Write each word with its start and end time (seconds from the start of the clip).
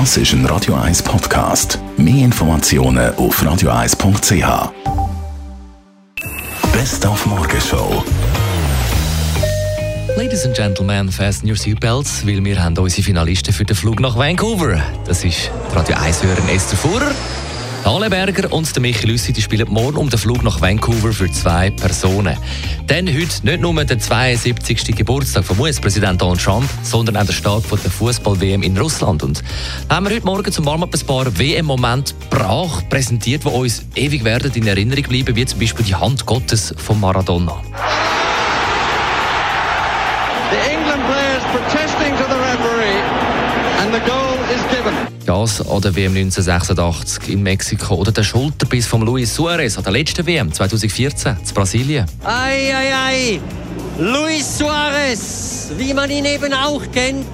Das 0.00 0.16
ist 0.16 0.32
ein 0.32 0.44
Radio 0.46 0.74
1 0.74 1.04
Podcast. 1.04 1.78
Mehr 1.96 2.24
Informationen 2.24 3.14
auf 3.14 3.40
radio1.ch. 3.40 4.72
Best 6.72 7.06
auf 7.06 7.24
Morgenshow. 7.26 8.02
Ladies 10.16 10.44
and 10.46 10.56
Gentlemen, 10.56 11.12
fasten 11.12 11.48
your 11.48 11.54
seatbelts, 11.54 12.26
weil 12.26 12.44
wir 12.44 12.60
haben 12.60 12.76
unsere 12.76 13.04
Finalisten 13.04 13.54
für 13.54 13.64
den 13.64 13.76
Flug 13.76 14.00
nach 14.00 14.18
Vancouver. 14.18 14.82
Das 15.06 15.24
ist 15.24 15.52
Radio 15.72 15.94
1-Hörerin 15.94 16.48
Esther 16.48 16.76
Fuhrer, 16.76 17.12
Halle 17.84 18.08
Berger 18.08 18.50
und 18.50 18.74
der 18.74 18.80
Michi 18.80 19.06
Lüssi 19.06 19.34
die 19.34 19.42
spielen 19.42 19.68
morgen 19.68 19.98
um 19.98 20.08
den 20.08 20.18
Flug 20.18 20.42
nach 20.42 20.58
Vancouver 20.58 21.12
für 21.12 21.30
zwei 21.30 21.70
Personen. 21.70 22.34
Denn 22.88 23.06
heute 23.06 23.44
nicht 23.44 23.60
nur 23.60 23.84
der 23.84 23.98
72. 23.98 24.96
Geburtstag 24.96 25.44
vom 25.44 25.60
US-Präsident 25.60 26.22
Donald 26.22 26.42
Trump, 26.42 26.66
sondern 26.82 27.18
auch 27.18 27.26
der 27.26 27.34
Start 27.34 27.64
der 27.70 27.90
Fußball-WM 27.90 28.62
in 28.62 28.78
Russland. 28.78 29.22
Und 29.22 29.44
haben 29.90 30.06
wir 30.06 30.14
heute 30.14 30.24
Morgen 30.24 30.50
zum 30.50 30.64
Warm-up 30.64 30.94
ein 30.94 31.06
paar 31.06 31.38
WM-Momente 31.38 32.14
brach 32.30 32.88
präsentiert, 32.88 33.44
die 33.44 33.48
uns 33.48 33.84
ewig 33.96 34.24
werden 34.24 34.50
in 34.54 34.66
Erinnerung 34.66 35.04
bleiben, 35.04 35.36
wie 35.36 35.44
zum 35.44 35.58
Beispiel 35.60 35.84
die 35.84 35.94
Hand 35.94 36.24
Gottes 36.24 36.74
von 36.78 36.98
Maradona. 36.98 37.60
Das 45.26 45.66
an 45.66 45.80
der 45.80 45.96
WM 45.96 46.14
1986 46.14 47.30
in 47.30 47.42
Mexiko 47.42 47.94
oder 47.94 48.12
der 48.12 48.22
Schulterbiss 48.22 48.86
von 48.86 49.02
Luis 49.02 49.34
Suarez 49.34 49.78
an 49.78 49.84
der 49.84 49.92
letzten 49.92 50.26
WM 50.26 50.52
2014 50.52 51.36
in 51.46 51.54
Brasilien. 51.54 52.06
Ei, 52.24 52.74
ei, 52.74 52.94
ei! 52.94 53.40
Luis 53.98 54.58
Suarez, 54.58 55.70
wie 55.78 55.94
man 55.94 56.10
ihn 56.10 56.26
eben 56.26 56.52
auch 56.52 56.82
kennt, 56.92 57.24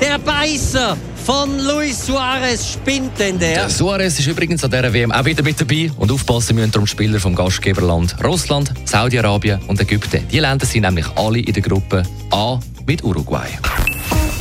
der 0.00 0.18
Beißer 0.18 0.96
von 1.24 1.58
Luis 1.58 2.06
Suarez 2.06 2.72
spinnt 2.72 3.18
denn 3.18 3.38
der. 3.38 3.54
der 3.54 3.70
Suarez 3.70 4.18
ist 4.18 4.26
übrigens 4.26 4.62
an 4.64 4.70
dieser 4.70 4.92
WM 4.92 5.12
auch 5.12 5.24
wieder 5.24 5.42
mit 5.42 5.60
dabei 5.60 5.90
und 5.96 6.10
aufpassen 6.12 6.56
müssen 6.56 6.72
darum 6.72 6.86
Spieler 6.86 7.18
vom 7.18 7.34
Gastgeberland 7.34 8.16
Russland, 8.24 8.72
Saudi-Arabien 8.84 9.60
und 9.68 9.80
Ägypten. 9.80 10.26
Die 10.28 10.40
Länder 10.40 10.66
sind 10.66 10.82
nämlich 10.82 11.06
alle 11.16 11.40
in 11.40 11.52
der 11.52 11.62
Gruppe 11.62 12.02
A 12.30 12.58
mit 12.86 13.02
Uruguay. 13.04 13.48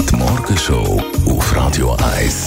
Die 0.09 0.15
Morgenshow 0.15 1.03
auf 1.25 1.55
Radio 1.55 1.97
1. 2.15 2.46